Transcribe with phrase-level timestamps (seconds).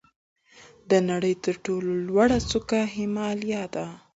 [0.89, 3.87] د نړۍ تر ټولو لوړه څوکه هیمالیا ده.